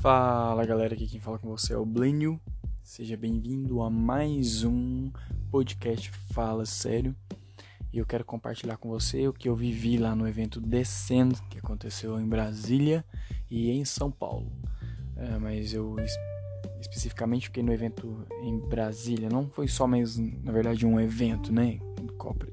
Fala 0.00 0.64
galera, 0.64 0.94
aqui 0.94 1.06
quem 1.06 1.20
fala 1.20 1.38
com 1.38 1.46
você 1.50 1.74
é 1.74 1.76
o 1.76 1.84
Blênio. 1.84 2.40
Seja 2.82 3.18
bem-vindo 3.18 3.82
a 3.82 3.90
mais 3.90 4.64
um 4.64 5.10
podcast 5.50 6.10
Fala 6.32 6.64
Sério. 6.64 7.14
E 7.92 7.98
eu 7.98 8.06
quero 8.06 8.24
compartilhar 8.24 8.78
com 8.78 8.88
você 8.88 9.28
o 9.28 9.32
que 9.34 9.46
eu 9.46 9.54
vivi 9.54 9.98
lá 9.98 10.14
no 10.14 10.26
evento 10.26 10.58
Descendo, 10.58 11.38
que 11.50 11.58
aconteceu 11.58 12.18
em 12.18 12.26
Brasília 12.26 13.04
e 13.50 13.70
em 13.70 13.84
São 13.84 14.10
Paulo. 14.10 14.50
É, 15.18 15.36
mas 15.36 15.74
eu 15.74 15.96
especificamente 16.80 17.48
fiquei 17.48 17.62
no 17.62 17.70
evento 17.70 18.26
em 18.42 18.58
Brasília. 18.58 19.28
Não 19.28 19.50
foi 19.50 19.68
só 19.68 19.86
mais, 19.86 20.16
na 20.16 20.50
verdade, 20.50 20.86
um 20.86 20.98
evento, 20.98 21.52
né? 21.52 21.78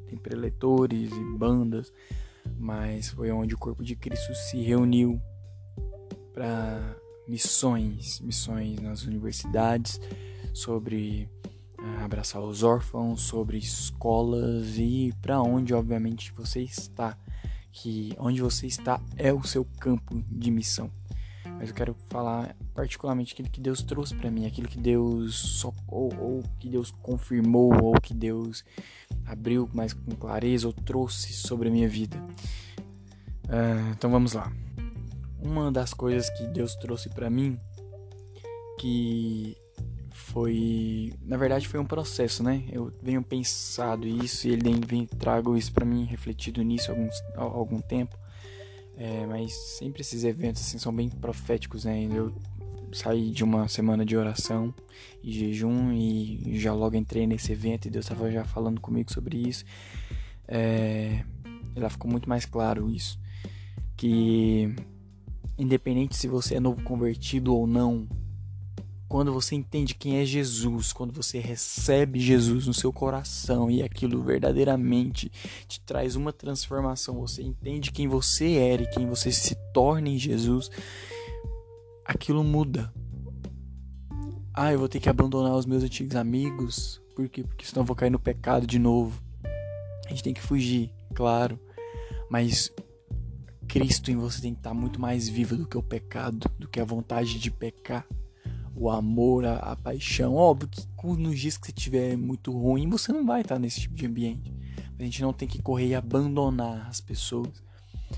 Tem 0.06 0.18
preletores 0.18 1.14
e 1.14 1.38
bandas, 1.38 1.94
mas 2.60 3.08
foi 3.08 3.32
onde 3.32 3.56
o 3.56 3.58
corpo 3.58 3.86
de 3.86 3.96
Cristo 3.96 4.36
se 4.36 4.62
reuniu 4.62 5.18
para 6.34 7.07
missões, 7.28 8.20
missões 8.22 8.80
nas 8.80 9.04
universidades, 9.04 10.00
sobre 10.54 11.30
uh, 11.80 12.04
abraçar 12.04 12.42
os 12.42 12.64
órfãos, 12.64 13.22
sobre 13.22 13.58
escolas 13.58 14.78
e 14.78 15.14
para 15.22 15.42
onde 15.42 15.74
obviamente 15.74 16.32
você 16.32 16.62
está, 16.62 17.18
que 17.72 18.14
onde 18.18 18.42
você 18.42 18.68
está 18.68 19.02
é 19.18 19.34
o 19.34 19.44
seu 19.44 19.66
campo 19.80 20.24
de 20.30 20.50
missão. 20.50 20.90
Mas 21.60 21.70
eu 21.70 21.76
quero 21.76 21.96
falar 22.10 22.56
particularmente 22.76 23.34
aquilo 23.34 23.50
que 23.50 23.60
Deus 23.60 23.82
trouxe 23.82 24.14
para 24.14 24.30
mim, 24.30 24.46
aquilo 24.46 24.68
que 24.68 24.78
Deus 24.78 25.66
ou, 25.88 26.14
ou 26.20 26.44
que 26.60 26.70
Deus 26.70 26.92
confirmou 27.02 27.74
ou 27.84 27.94
que 28.00 28.14
Deus 28.14 28.64
abriu 29.26 29.68
mais 29.74 29.92
com 29.94 30.12
clareza 30.12 30.68
ou 30.68 30.74
trouxe 30.74 31.34
sobre 31.34 31.70
a 31.70 31.72
minha 31.72 31.90
vida. 31.90 32.18
Uh, 33.46 33.92
então 33.92 34.12
vamos 34.12 34.34
lá 34.34 34.52
uma 35.40 35.72
das 35.72 35.94
coisas 35.94 36.30
que 36.30 36.48
Deus 36.48 36.76
trouxe 36.76 37.10
para 37.10 37.30
mim 37.30 37.60
que 38.80 39.58
foi, 40.12 41.14
na 41.22 41.38
verdade 41.38 41.68
foi 41.68 41.80
um 41.80 41.86
processo, 41.86 42.44
né? 42.44 42.64
Eu 42.72 42.92
venho 43.02 43.24
pensado 43.24 44.08
isso 44.08 44.48
e 44.48 44.52
ele 44.52 44.70
vem 44.86 45.06
trago 45.06 45.56
isso 45.56 45.72
para 45.72 45.86
mim 45.86 46.06
refletido 46.06 46.62
nisso 46.62 46.92
há 47.36 47.42
algum, 47.42 47.80
tempo. 47.80 48.18
É, 48.98 49.26
mas 49.28 49.54
sempre 49.78 50.02
esses 50.02 50.24
eventos 50.24 50.62
assim 50.62 50.78
são 50.78 50.94
bem 50.94 51.10
proféticos, 51.10 51.86
né? 51.86 52.08
Eu 52.12 52.36
saí 52.92 53.32
de 53.32 53.44
uma 53.44 53.68
semana 53.68 54.06
de 54.06 54.16
oração 54.16 54.74
e 55.24 55.32
jejum 55.32 55.92
e 55.92 56.58
já 56.58 56.74
logo 56.74 56.96
entrei 56.96 57.28
nesse 57.28 57.52
evento 57.52 57.88
e 57.88 57.92
Deus 57.92 58.06
estava 58.06 58.32
já 58.32 58.44
falando 58.44 58.82
comigo 58.82 59.12
sobre 59.12 59.38
isso. 59.38 59.66
É, 60.48 61.24
ficou 61.90 62.10
muito 62.10 62.28
mais 62.28 62.46
claro 62.46 62.90
isso 62.90 63.20
que 63.98 64.76
independente 65.58 66.16
se 66.16 66.28
você 66.28 66.56
é 66.56 66.60
novo 66.60 66.84
convertido 66.84 67.56
ou 67.56 67.66
não, 67.66 68.08
quando 69.08 69.32
você 69.32 69.56
entende 69.56 69.96
quem 69.96 70.18
é 70.18 70.26
Jesus, 70.26 70.92
quando 70.92 71.14
você 71.14 71.40
recebe 71.40 72.20
Jesus 72.20 72.68
no 72.68 72.74
seu 72.74 72.92
coração 72.92 73.72
e 73.72 73.82
aquilo 73.82 74.22
verdadeiramente 74.22 75.32
te 75.68 75.80
traz 75.80 76.16
uma 76.16 76.34
transformação, 76.34 77.16
você 77.16 77.42
entende 77.42 77.92
quem 77.92 78.08
você 78.08 78.56
era 78.56 78.84
e 78.84 78.90
quem 78.90 79.08
você 79.08 79.32
se 79.32 79.56
torna 79.74 80.10
em 80.10 80.18
Jesus, 80.18 80.70
aquilo 82.06 82.44
muda. 82.44 82.94
Ah, 84.54 84.74
eu 84.74 84.80
vou 84.80 84.90
ter 84.90 85.00
que 85.00 85.10
abandonar 85.10 85.56
os 85.56 85.66
meus 85.66 85.84
antigos 85.84 86.16
amigos, 86.16 87.02
por 87.16 87.30
quê? 87.30 87.44
Porque 87.44 87.66
senão 87.66 87.84
eu 87.84 87.86
vou 87.88 87.96
cair 87.96 88.10
no 88.10 88.20
pecado 88.20 88.68
de 88.68 88.78
novo. 88.78 89.22
A 90.06 90.10
gente 90.10 90.24
tem 90.24 90.34
que 90.34 90.42
fugir, 90.42 90.92
claro, 91.14 91.60
mas 92.30 92.72
Cristo 93.68 94.10
em 94.10 94.16
você 94.16 94.42
tem 94.42 94.54
que 94.54 94.60
estar 94.60 94.74
muito 94.74 95.00
mais 95.00 95.28
vivo 95.28 95.56
do 95.56 95.68
que 95.68 95.78
o 95.78 95.84
pecado, 95.84 96.50
do 96.58 96.68
que 96.68 96.80
a 96.80 96.86
vontade 96.86 97.38
de 97.38 97.52
pecar, 97.52 98.08
o 98.74 98.90
amor, 98.90 99.46
a, 99.46 99.58
a 99.58 99.76
paixão. 99.76 100.36
Óbvio 100.36 100.70
que 100.70 100.88
nos 101.18 101.40
dias 101.40 101.58
que 101.58 101.68
você 101.68 101.74
estiver 101.76 102.18
muito 102.18 102.52
ruim, 102.52 102.90
você 102.90 103.12
não 103.12 103.26
vai 103.26 103.42
estar 103.42 103.60
nesse 103.60 103.82
tipo 103.82 103.96
de 103.96 104.06
ambiente. 104.06 104.54
A 104.98 105.04
gente 105.04 105.22
não 105.22 105.34
tem 105.34 105.48
que 105.48 105.62
correr 105.62 105.88
e 105.88 105.96
abandonar 105.96 106.88
as 106.88 107.02
pessoas 107.02 107.64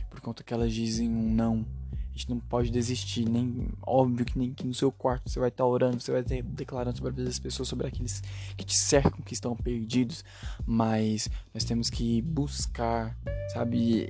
por 0.09 0.21
conta 0.21 0.43
que 0.43 0.53
elas 0.53 0.73
dizem 0.73 1.09
um 1.09 1.33
não. 1.33 1.65
A 1.93 2.11
gente 2.11 2.29
não 2.29 2.39
pode 2.39 2.69
desistir, 2.69 3.27
nem 3.27 3.69
óbvio 3.81 4.25
que 4.25 4.37
nem 4.37 4.53
que 4.53 4.67
no 4.67 4.73
seu 4.73 4.91
quarto 4.91 5.29
você 5.29 5.39
vai 5.39 5.49
estar 5.49 5.65
orando, 5.65 6.01
você 6.01 6.11
vai 6.11 6.21
estar 6.21 6.41
declarando 6.41 6.97
sobre 6.97 7.21
as 7.23 7.39
pessoas, 7.39 7.69
sobre 7.69 7.87
aqueles 7.87 8.21
que 8.57 8.65
te 8.65 8.75
cercam, 8.75 9.21
que 9.21 9.33
estão 9.33 9.55
perdidos, 9.55 10.23
mas 10.65 11.29
nós 11.53 11.63
temos 11.63 11.89
que 11.89 12.21
buscar, 12.21 13.17
sabe, 13.53 14.09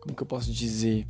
como 0.00 0.14
que 0.14 0.22
eu 0.22 0.26
posso 0.26 0.52
dizer? 0.52 1.06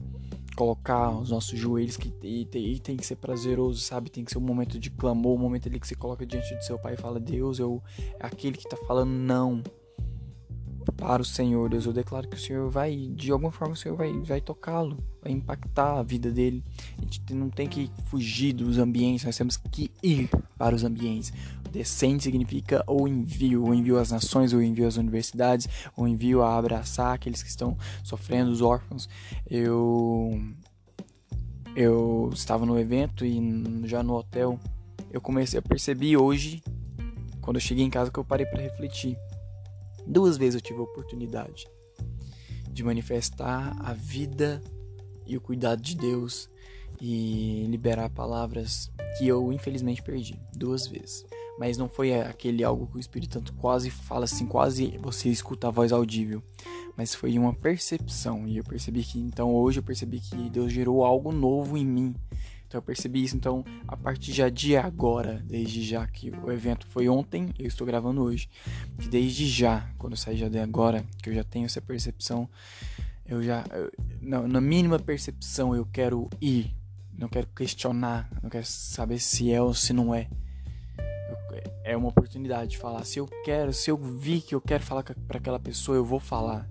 Colocar 0.57 1.11
os 1.11 1.31
nossos 1.31 1.57
joelhos 1.59 1.97
que 1.97 2.13
e, 2.23 2.49
e, 2.53 2.81
tem 2.81 2.97
que 2.97 3.07
ser 3.07 3.17
prazeroso, 3.17 3.81
sabe? 3.81 4.11
Tem 4.11 4.25
que 4.25 4.33
ser 4.33 4.39
um 4.39 4.43
momento 4.43 4.79
de 4.79 4.91
clamor, 4.91 5.35
um 5.37 5.39
momento 5.39 5.69
ali 5.69 5.79
que 5.79 5.87
você 5.87 5.95
coloca 5.95 6.27
diante 6.27 6.53
do 6.55 6.65
seu 6.65 6.79
pai 6.79 6.95
e 6.95 6.97
fala: 6.97 7.21
Deus, 7.21 7.59
eu 7.61 7.81
é 8.19 8.27
aquele 8.27 8.57
que 8.57 8.69
tá 8.69 8.77
falando 8.77 9.11
não 9.11 9.63
para 10.99 11.23
o 11.23 11.25
Senhor. 11.25 11.71
Deus, 11.71 11.87
eu 11.87 11.93
declaro 11.93 12.29
que 12.29 12.37
o 12.37 12.41
Senhor 12.41 12.69
vai, 12.69 12.95
de 13.15 13.31
alguma 13.31 13.51
forma, 13.51 13.75
o 13.75 13.77
Senhor 13.77 13.97
vai, 13.97 14.13
vai 14.21 14.41
tocá-lo, 14.41 14.99
vai 15.23 15.33
impactar 15.33 15.99
a 15.99 16.03
vida 16.03 16.31
dele. 16.31 16.63
A 16.99 17.03
gente 17.03 17.33
não 17.33 17.49
tem 17.49 17.69
que 17.69 17.91
fugir 18.07 18.53
dos 18.53 18.79
ambientes, 18.79 19.25
nós 19.25 19.37
temos 19.37 19.57
que 19.57 19.91
ir 20.03 20.29
para 20.59 20.75
os 20.75 20.85
ambientes. 20.85 21.33
Descende 21.71 22.25
significa 22.25 22.85
o 22.87 23.07
envio, 23.07 23.65
o 23.65 23.75
envio 23.75 23.99
às 23.99 24.11
nações, 24.11 24.53
o 24.53 24.61
envio 24.61 24.87
às 24.87 24.97
universidades, 24.97 25.69
o 25.97 26.07
envio 26.07 26.43
a 26.43 26.59
abraçar 26.59 27.15
aqueles 27.15 27.43
que 27.43 27.49
estão 27.49 27.77
sofrendo, 28.03 28.51
os 28.51 28.61
órfãos. 28.61 29.09
Eu 29.49 30.39
eu 31.77 32.31
estava 32.33 32.67
no 32.67 32.77
evento 32.79 33.25
e 33.25 33.41
já 33.87 34.03
no 34.03 34.15
hotel 34.15 34.59
eu 35.13 35.21
comecei 35.21 35.59
a 35.59 35.63
perceber 35.63 36.17
hoje, 36.17 36.63
quando 37.41 37.57
eu 37.57 37.61
cheguei 37.61 37.85
em 37.85 37.91
casa, 37.91 38.11
que 38.11 38.19
eu 38.19 38.25
parei 38.25 38.45
para 38.47 38.61
refletir. 38.61 39.17
Duas 40.09 40.37
vezes 40.37 40.55
eu 40.55 40.61
tive 40.61 40.81
a 40.81 40.83
oportunidade 40.83 41.69
de 42.71 42.83
manifestar 42.83 43.77
a 43.81 43.93
vida 43.93 44.63
e 45.27 45.37
o 45.37 45.41
cuidado 45.41 45.83
de 45.83 45.97
Deus 45.97 46.49
e 47.01 47.67
liberar 47.69 48.09
palavras 48.11 48.91
que 49.19 49.27
eu 49.27 49.53
infelizmente 49.53 50.03
perdi 50.03 50.41
duas 50.57 50.87
vezes 50.87 51.25
mas 51.59 51.77
não 51.77 51.89
foi 51.89 52.15
aquele 52.15 52.63
algo 52.63 52.87
que 52.87 52.97
o 52.97 53.01
Espírito 53.01 53.35
Santo 53.35 53.53
quase 53.55 53.91
fala 53.91 54.25
assim, 54.25 54.47
quase 54.47 54.97
você 54.99 55.29
escuta 55.29 55.67
a 55.67 55.71
voz 55.71 55.93
audível, 55.93 56.41
mas 56.97 57.15
foi 57.15 57.37
uma 57.37 57.53
percepção 57.53 58.47
e 58.47 58.57
eu 58.57 58.65
percebi 58.65 59.03
que 59.03 59.19
então 59.19 59.53
hoje 59.53 59.81
eu 59.81 59.83
percebi 59.83 60.21
que 60.21 60.49
Deus 60.49 60.73
gerou 60.73 61.05
algo 61.05 61.33
novo 61.33 61.77
em 61.77 61.85
mim. 61.85 62.15
Então 62.69 62.79
eu 62.79 62.83
percebi 62.83 63.25
isso, 63.25 63.35
então 63.35 63.65
a 63.87 63.97
partir 63.97 64.33
já 64.33 64.51
de 64.51 64.77
agora, 64.77 65.43
desde 65.47 65.83
já 65.83 66.07
que 66.07 66.31
o 66.31 66.53
evento 66.53 66.87
foi 66.87 67.09
ontem, 67.09 67.49
eu 67.59 67.67
estou 67.67 67.87
gravando 67.87 68.23
hoje, 68.23 68.47
que 68.99 69.09
desde 69.09 69.47
já, 69.47 69.91
quando 69.97 70.13
eu 70.13 70.19
sair 70.19 70.37
já 70.37 70.51
de 70.51 70.59
agora, 70.59 71.03
que 71.23 71.31
eu 71.31 71.35
já 71.35 71.43
tenho 71.43 71.65
essa 71.65 71.81
percepção, 71.81 72.47
eu 73.27 73.43
já 73.43 73.65
eu, 73.73 73.91
na, 74.21 74.47
na 74.47 74.61
mínima 74.61 74.99
percepção 74.99 75.75
eu 75.75 75.87
quero 75.87 76.29
ir, 76.43 76.77
não 77.17 77.27
quero 77.27 77.47
questionar, 77.57 78.31
não 78.43 78.51
quero 78.51 78.67
saber 78.67 79.19
se 79.19 79.51
é 79.51 79.63
ou 79.63 79.73
se 79.73 79.95
não 79.95 80.15
é 80.15 80.29
é 81.89 81.97
uma 81.97 82.09
oportunidade 82.09 82.73
de 82.73 82.79
falar. 82.79 83.03
Se 83.05 83.19
eu 83.19 83.27
quero, 83.43 83.73
se 83.73 83.91
eu 83.91 83.97
vi 83.97 84.43
que 84.43 84.55
eu 84.55 84.61
quero 84.61 84.85
falar 84.85 85.03
para 85.03 85.39
aquela 85.39 85.59
pessoa, 85.59 85.97
eu 85.97 86.05
vou 86.05 86.21
falar. 86.21 86.69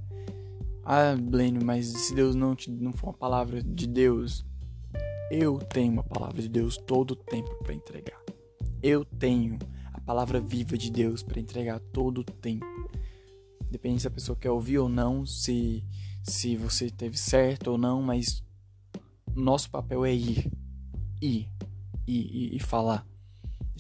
Ah, 0.86 1.16
Blênio, 1.20 1.66
mas 1.66 1.88
se 1.88 2.14
Deus 2.14 2.36
não 2.36 2.56
te 2.56 2.70
não 2.70 2.94
for 2.94 3.08
uma 3.08 3.14
palavra 3.14 3.64
de 3.64 3.88
Deus, 3.88 4.46
eu 5.32 5.58
tenho 5.60 5.94
uma 5.94 6.04
palavra 6.04 6.42
de 6.42 6.50
Deus 6.50 6.78
todo 6.78 7.12
o 7.12 7.16
tempo 7.16 7.54
para 7.64 7.74
entregar. 7.74 8.20
Eu 8.82 9.04
tenho 9.04 9.58
a 9.94 10.00
palavra 10.02 10.40
viva 10.40 10.78
de 10.78 10.92
Deus 10.92 11.24
para 11.24 11.40
entregar 11.40 11.80
todo 11.80 12.20
o 12.20 12.24
tempo. 12.24 12.66
Depende 13.70 14.02
se 14.02 14.08
a 14.08 14.12
pessoa 14.12 14.38
quer 14.38 14.52
ouvir 14.52 14.80
ou 14.80 14.90
não, 14.90 15.26
se 15.26 15.84
se 16.24 16.58
você 16.58 16.90
teve 16.90 17.18
certo 17.18 17.72
ou 17.72 17.78
não, 17.78 18.02
mas 18.02 18.44
nosso 19.34 19.70
papel 19.70 20.04
é 20.04 20.14
ir, 20.14 20.52
ir, 21.22 21.50
ir, 22.06 22.36
ir 22.36 22.56
e 22.56 22.60
falar 22.60 23.08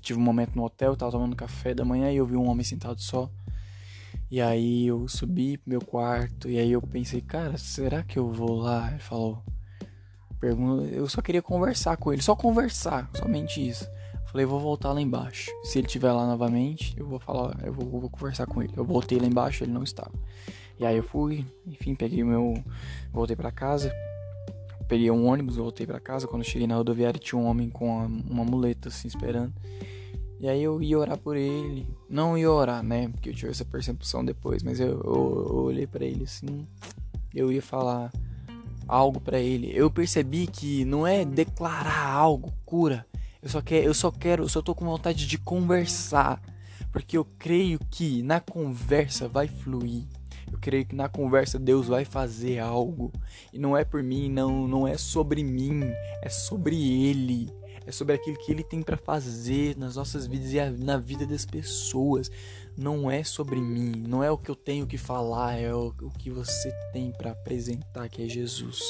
tive 0.08 0.20
um 0.20 0.24
momento 0.24 0.56
no 0.56 0.64
hotel, 0.64 0.96
tava 0.96 1.12
tomando 1.12 1.36
café 1.36 1.74
da 1.74 1.84
manhã 1.84 2.10
e 2.12 2.16
eu 2.16 2.26
vi 2.26 2.38
um 2.38 2.48
homem 2.48 2.64
sentado 2.64 3.02
só. 3.02 3.30
E 4.32 4.42
aí 4.42 4.88
eu 4.88 5.08
subi 5.08 5.58
pro 5.58 5.70
meu 5.70 5.82
quarto 5.82 6.50
e 6.50 6.58
aí 6.58 6.72
eu 6.72 6.82
pensei, 6.82 7.22
cara, 7.22 7.58
será 7.58 8.04
que 8.04 8.18
eu 8.18 8.32
vou 8.32 8.56
lá? 8.56 8.90
Ele 8.92 9.00
falou, 9.00 9.44
eu 10.42 11.08
só 11.08 11.22
queria 11.22 11.42
conversar 11.42 11.98
com 11.98 12.14
ele, 12.14 12.22
só 12.22 12.36
conversar, 12.36 13.10
somente 13.16 13.66
isso. 13.66 13.90
Falei, 14.28 14.46
vou 14.46 14.60
voltar 14.60 14.92
lá 14.92 15.02
embaixo. 15.02 15.50
Se 15.64 15.80
ele 15.80 15.88
estiver 15.88 16.12
lá 16.12 16.28
novamente, 16.28 16.94
eu 16.98 17.08
vou 17.08 17.18
falar, 17.18 17.58
eu 17.64 17.72
vou, 17.72 18.02
vou, 18.02 18.10
conversar 18.10 18.46
com 18.46 18.62
ele. 18.62 18.74
Eu 18.76 18.84
voltei 18.84 19.18
lá 19.20 19.26
embaixo, 19.26 19.64
ele 19.64 19.72
não 19.72 19.84
estava. 19.84 20.12
E 20.78 20.86
aí 20.86 20.98
eu 20.98 21.04
fui, 21.04 21.46
enfim, 21.66 21.96
peguei 21.96 22.24
meu, 22.24 22.54
voltei 23.12 23.36
para 23.36 23.52
casa, 23.52 23.92
peguei 24.88 25.10
um 25.10 25.26
ônibus, 25.26 25.56
voltei 25.56 25.88
para 25.88 26.00
casa. 26.00 26.28
Quando 26.28 26.44
cheguei 26.44 26.68
na 26.68 26.76
rodoviária 26.76 27.20
tinha 27.20 27.40
um 27.40 27.46
homem 27.46 27.70
com 27.70 27.88
uma, 27.88 28.06
uma 28.06 28.44
muleta 28.44 28.90
assim 28.90 29.08
esperando. 29.08 29.54
E 30.40 30.48
aí 30.48 30.62
eu 30.62 30.82
ia 30.82 31.00
orar 31.00 31.18
por 31.18 31.36
ele. 31.36 31.88
Não 32.10 32.38
ia 32.38 32.52
orar, 32.52 32.84
né? 32.84 33.08
Porque 33.10 33.30
eu 33.30 33.34
tive 33.34 33.50
essa 33.50 33.66
percepção 33.66 34.24
depois. 34.24 34.62
Mas 34.62 34.80
eu, 34.80 34.90
eu, 34.90 35.48
eu 35.50 35.56
olhei 35.64 35.88
para 35.88 36.06
ele 36.06 36.26
assim. 36.26 36.68
Eu 37.34 37.52
ia 37.52 37.62
falar: 37.62 38.12
algo 38.88 39.20
para 39.20 39.40
ele. 39.40 39.72
Eu 39.74 39.92
percebi 39.92 40.48
que 40.48 40.86
não 40.86 41.06
é 41.06 41.26
declarar 41.26 42.08
algo 42.08 42.54
cura. 42.66 43.06
Eu 43.42 43.50
só 43.50 43.62
quero, 43.62 43.86
eu 43.86 43.94
só 43.94 44.12
quero, 44.12 44.44
eu 44.44 44.50
só 44.50 44.62
tô 44.62 44.74
com 44.74 44.86
vontade 44.86 45.28
de 45.28 45.38
conversar, 45.38 46.42
porque 46.92 47.18
eu 47.18 47.26
creio 47.38 47.80
que 47.92 48.22
na 48.24 48.40
conversa 48.40 49.28
vai 49.28 49.48
fluir. 49.48 50.04
Eu 50.52 50.58
creio 50.60 50.86
que 50.86 50.96
na 50.96 51.10
conversa 51.10 51.60
Deus 51.60 51.88
vai 51.88 52.06
fazer 52.06 52.60
algo. 52.60 53.12
E 53.52 53.60
não 53.60 53.76
é 53.76 53.84
por 53.84 54.02
mim, 54.02 54.30
não, 54.30 54.68
não 54.68 54.88
é 54.88 54.98
sobre 54.98 55.44
mim, 55.44 55.82
é 56.22 56.30
sobre 56.30 56.76
ele. 57.08 57.52
É 57.88 57.92
sobre 57.92 58.14
aquilo 58.14 58.38
que 58.38 58.52
ele 58.52 58.66
tem 58.66 58.84
para 58.84 58.98
fazer 58.98 59.78
nas 59.78 59.96
nossas 59.96 60.28
vidas 60.28 60.52
e 60.52 60.84
na 60.84 60.98
vida 60.98 61.26
das 61.26 61.46
pessoas. 61.46 62.30
Não 62.76 63.10
é 63.10 63.24
sobre 63.24 63.62
mim, 63.62 64.04
não 64.06 64.22
é 64.22 64.30
o 64.30 64.38
que 64.38 64.52
eu 64.52 64.56
tenho 64.58 64.86
que 64.86 64.98
falar, 64.98 65.56
é 65.58 65.74
o, 65.74 65.94
que 66.20 66.30
você 66.30 66.70
tem 66.92 67.14
para 67.14 67.32
apresentar, 67.32 68.10
que 68.10 68.22
é 68.22 68.28
Jesus. 68.28 68.82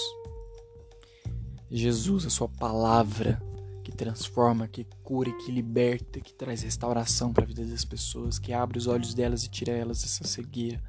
Jesus, 1.70 2.26
a 2.26 2.30
sua 2.32 2.50
palavra 2.50 3.40
que 3.84 3.92
transforma, 3.92 4.68
que 4.68 4.84
cura, 5.04 5.32
que 5.32 5.52
liberta, 5.52 6.20
que 6.20 6.34
traz 6.34 6.64
restauração 6.64 7.32
para 7.32 7.44
a 7.44 7.48
vida 7.48 7.64
das 7.64 7.86
pessoas, 7.86 8.40
que 8.40 8.52
abre 8.52 8.80
os 8.80 8.88
olhos 8.88 9.14
delas 9.14 9.44
e 9.44 9.50
tira 9.50 9.74
elas 9.74 10.02
dessa 10.02 10.24
cegueira. 10.24 10.82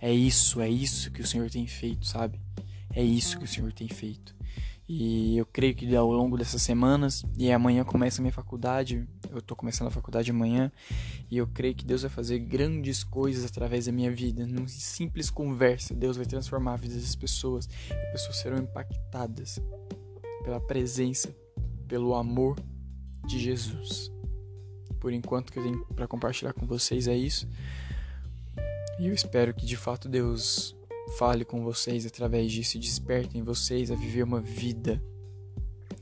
É 0.00 0.12
isso, 0.12 0.60
é 0.60 0.68
isso 0.68 1.12
que 1.12 1.22
o 1.22 1.26
Senhor 1.26 1.48
tem 1.48 1.66
feito, 1.68 2.06
sabe? 2.06 2.40
É 2.92 3.04
isso 3.04 3.38
que 3.38 3.44
o 3.44 3.48
Senhor 3.48 3.72
tem 3.72 3.86
feito. 3.86 4.34
E 4.92 5.38
eu 5.38 5.46
creio 5.46 5.72
que 5.72 5.94
ao 5.94 6.10
longo 6.10 6.36
dessas 6.36 6.62
semanas, 6.62 7.24
e 7.38 7.52
amanhã 7.52 7.84
começa 7.84 8.20
a 8.20 8.22
minha 8.22 8.32
faculdade, 8.32 9.06
eu 9.30 9.40
tô 9.40 9.54
começando 9.54 9.86
a 9.86 9.90
faculdade 9.92 10.32
amanhã, 10.32 10.72
e 11.30 11.36
eu 11.36 11.46
creio 11.46 11.76
que 11.76 11.84
Deus 11.84 12.02
vai 12.02 12.10
fazer 12.10 12.40
grandes 12.40 13.04
coisas 13.04 13.44
através 13.44 13.86
da 13.86 13.92
minha 13.92 14.10
vida. 14.10 14.44
Numa 14.44 14.66
simples 14.66 15.30
conversa, 15.30 15.94
Deus 15.94 16.16
vai 16.16 16.26
transformar 16.26 16.72
a 16.72 16.76
vida 16.76 16.96
das 16.96 17.14
pessoas, 17.14 17.68
as 17.88 18.10
pessoas 18.10 18.36
serão 18.38 18.58
impactadas 18.58 19.60
pela 20.42 20.60
presença, 20.60 21.32
pelo 21.86 22.12
amor 22.16 22.58
de 23.28 23.38
Jesus. 23.38 24.10
Por 24.98 25.12
enquanto 25.12 25.52
que 25.52 25.60
eu 25.60 25.62
tenho 25.62 25.86
para 25.94 26.08
compartilhar 26.08 26.52
com 26.52 26.66
vocês 26.66 27.06
é 27.06 27.16
isso. 27.16 27.48
E 28.98 29.06
eu 29.06 29.14
espero 29.14 29.54
que 29.54 29.64
de 29.64 29.76
fato 29.76 30.08
Deus 30.08 30.74
fale 31.18 31.44
com 31.44 31.62
vocês 31.62 32.06
através 32.06 32.50
disso 32.52 32.76
e 32.76 32.80
desperte 32.80 33.40
vocês 33.42 33.90
a 33.90 33.94
viver 33.94 34.22
uma 34.22 34.40
vida 34.40 35.02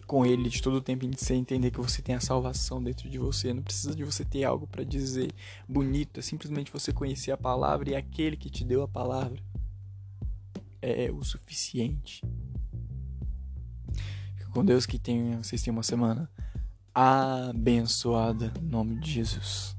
com 0.07 0.25
Ele 0.25 0.49
de 0.49 0.63
todo 0.63 0.77
o 0.77 0.81
tempo 0.81 1.05
em 1.05 1.11
você 1.11 1.35
entender 1.35 1.71
que 1.71 1.81
você 1.81 2.01
tem 2.01 2.15
a 2.15 2.21
salvação 2.21 2.83
dentro 2.83 3.11
de 3.11 3.19
você. 3.19 3.53
Não 3.53 3.63
precisa 3.63 3.95
de 3.95 4.03
você 4.05 4.25
ter 4.25 4.45
algo 4.45 4.67
para 4.67 4.83
dizer 4.83 5.31
bonito, 5.69 6.19
é 6.19 6.23
simplesmente 6.23 6.73
você 6.73 6.93
conhecer 6.93 7.31
a 7.31 7.37
palavra 7.37 7.91
e 7.91 7.95
aquele 7.95 8.37
que 8.37 8.49
te 8.49 8.65
deu 8.65 8.83
a 8.83 8.89
palavra 8.89 9.41
é 10.81 11.11
o 11.11 11.23
suficiente. 11.23 12.25
Fico 14.37 14.51
com 14.51 14.65
Deus 14.65 14.87
que 14.87 14.99
tenha, 14.99 15.43
vocês 15.43 15.63
tenham 15.63 15.77
uma 15.77 15.83
semana 15.83 16.31
abençoada 16.95 18.53
em 18.61 18.67
nome 18.67 18.99
de 18.99 19.13
Jesus. 19.13 19.78